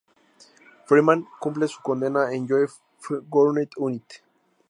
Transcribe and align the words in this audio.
Freeman 0.87 1.27
cumple 1.39 1.67
su 1.67 1.79
condena 1.79 2.33
en 2.33 2.47
Joe 2.49 2.63
F. 2.63 2.77
Gurney 3.29 3.69
Unit. 3.77 4.13